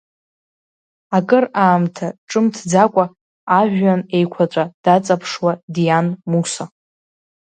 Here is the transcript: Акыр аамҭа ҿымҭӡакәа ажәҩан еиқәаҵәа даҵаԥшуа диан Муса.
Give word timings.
Акыр 1.17 1.45
аамҭа 1.63 2.07
ҿымҭӡакәа 2.29 3.05
ажәҩан 3.59 4.01
еиқәаҵәа 4.15 4.63
даҵаԥшуа 4.83 5.51
диан 5.73 6.07
Муса. 6.31 6.65